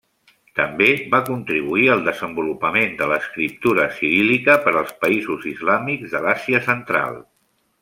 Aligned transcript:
També 0.59 0.85
va 1.15 1.19
contribuir 1.27 1.85
al 1.95 2.01
desenvolupament 2.07 2.95
de 3.03 3.09
l'escriptura 3.11 3.85
ciríl·lica 3.99 4.57
per 4.65 4.75
als 4.81 4.97
països 5.05 5.47
islàmics 5.53 6.17
de 6.17 6.25
l'Àsia 6.27 6.65
Central. 6.73 7.25